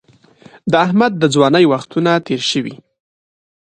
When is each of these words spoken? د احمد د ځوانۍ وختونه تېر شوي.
د 0.71 0.73
احمد 0.85 1.11
د 1.17 1.23
ځوانۍ 1.33 1.65
وختونه 1.71 2.11
تېر 2.27 2.41
شوي. 2.51 2.75